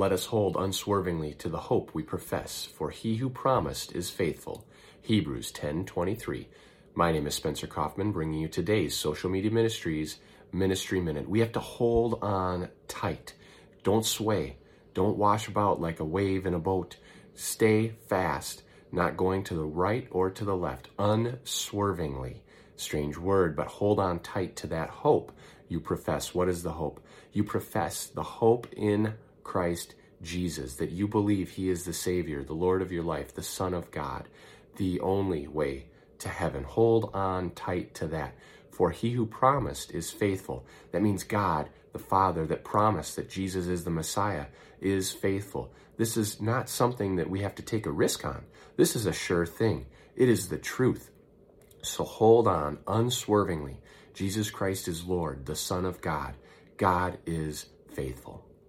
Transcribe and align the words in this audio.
Let 0.00 0.12
us 0.12 0.24
hold 0.24 0.56
unswervingly 0.56 1.34
to 1.34 1.50
the 1.50 1.58
hope 1.58 1.90
we 1.92 2.02
profess, 2.02 2.64
for 2.64 2.88
he 2.88 3.16
who 3.16 3.28
promised 3.28 3.94
is 3.94 4.08
faithful. 4.08 4.66
Hebrews 5.02 5.52
10:23. 5.52 6.48
My 6.94 7.12
name 7.12 7.26
is 7.26 7.34
Spencer 7.34 7.66
Coffman, 7.66 8.10
bringing 8.10 8.40
you 8.40 8.48
today's 8.48 8.96
Social 8.96 9.28
Media 9.28 9.50
Ministries 9.50 10.16
Ministry 10.52 11.02
Minute. 11.02 11.28
We 11.28 11.40
have 11.40 11.52
to 11.52 11.60
hold 11.60 12.18
on 12.22 12.70
tight. 12.88 13.34
Don't 13.82 14.06
sway. 14.06 14.56
Don't 14.94 15.18
wash 15.18 15.48
about 15.48 15.82
like 15.82 16.00
a 16.00 16.04
wave 16.06 16.46
in 16.46 16.54
a 16.54 16.58
boat. 16.58 16.96
Stay 17.34 17.90
fast, 18.08 18.62
not 18.90 19.18
going 19.18 19.44
to 19.44 19.54
the 19.54 19.66
right 19.66 20.08
or 20.10 20.30
to 20.30 20.46
the 20.46 20.56
left, 20.56 20.88
unswervingly. 20.98 22.42
Strange 22.74 23.18
word, 23.18 23.54
but 23.54 23.66
hold 23.66 24.00
on 24.00 24.20
tight 24.20 24.56
to 24.56 24.66
that 24.68 24.88
hope 24.88 25.30
you 25.68 25.78
profess. 25.78 26.34
What 26.34 26.48
is 26.48 26.62
the 26.62 26.72
hope? 26.72 27.00
You 27.34 27.44
profess 27.44 28.06
the 28.06 28.22
hope 28.22 28.66
in 28.72 29.12
Christ 29.42 29.94
Jesus, 30.22 30.76
that 30.76 30.90
you 30.90 31.08
believe 31.08 31.50
he 31.50 31.68
is 31.68 31.84
the 31.84 31.92
Savior, 31.92 32.42
the 32.44 32.52
Lord 32.52 32.82
of 32.82 32.92
your 32.92 33.02
life, 33.02 33.34
the 33.34 33.42
Son 33.42 33.74
of 33.74 33.90
God, 33.90 34.28
the 34.76 35.00
only 35.00 35.46
way 35.48 35.86
to 36.18 36.28
heaven. 36.28 36.64
Hold 36.64 37.10
on 37.14 37.50
tight 37.50 37.94
to 37.94 38.06
that. 38.08 38.34
For 38.70 38.90
he 38.90 39.10
who 39.10 39.26
promised 39.26 39.92
is 39.92 40.10
faithful. 40.10 40.64
That 40.92 41.02
means 41.02 41.24
God, 41.24 41.68
the 41.92 41.98
Father 41.98 42.46
that 42.46 42.64
promised 42.64 43.16
that 43.16 43.28
Jesus 43.28 43.66
is 43.66 43.84
the 43.84 43.90
Messiah, 43.90 44.46
is 44.80 45.10
faithful. 45.10 45.72
This 45.96 46.16
is 46.16 46.40
not 46.40 46.68
something 46.68 47.16
that 47.16 47.28
we 47.28 47.40
have 47.40 47.54
to 47.56 47.62
take 47.62 47.86
a 47.86 47.90
risk 47.90 48.24
on. 48.24 48.44
This 48.76 48.96
is 48.96 49.06
a 49.06 49.12
sure 49.12 49.44
thing. 49.44 49.86
It 50.16 50.28
is 50.28 50.48
the 50.48 50.58
truth. 50.58 51.10
So 51.82 52.04
hold 52.04 52.46
on 52.48 52.78
unswervingly. 52.86 53.80
Jesus 54.14 54.50
Christ 54.50 54.88
is 54.88 55.04
Lord, 55.04 55.46
the 55.46 55.56
Son 55.56 55.84
of 55.84 56.00
God. 56.00 56.34
God 56.76 57.18
is 57.26 57.66
faithful. 57.92 58.44